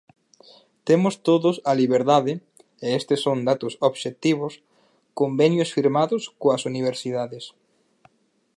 Temos 0.87 1.13
todos 1.27 1.55
a 1.71 1.73
liberdade, 1.81 2.33
e 2.85 2.87
estes 2.99 3.19
son 3.25 3.37
datos 3.49 3.73
obxectivos, 3.89 4.53
convenios 5.19 5.69
firmados 5.77 6.23
coas 6.41 6.61
universidades. 6.71 7.45